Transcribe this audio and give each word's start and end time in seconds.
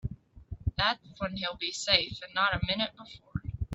That's 0.79 0.99
when 1.19 1.37
he'll 1.37 1.57
be 1.57 1.71
safe 1.71 2.17
and 2.23 2.33
not 2.33 2.55
a 2.59 2.65
minute 2.65 2.89
before. 2.97 3.43